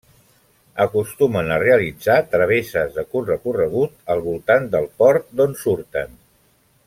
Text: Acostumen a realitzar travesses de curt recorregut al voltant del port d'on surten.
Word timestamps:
Acostumen 0.85 1.51
a 1.55 1.59
realitzar 1.63 2.15
travesses 2.31 2.97
de 2.97 3.05
curt 3.11 3.31
recorregut 3.35 4.11
al 4.15 4.25
voltant 4.31 4.67
del 4.77 4.89
port 5.03 5.33
d'on 5.41 5.57
surten. 5.67 6.21